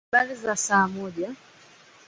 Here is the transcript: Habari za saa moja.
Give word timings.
Habari 0.11 0.35
za 0.35 0.55
saa 0.55 0.87
moja. 0.87 1.35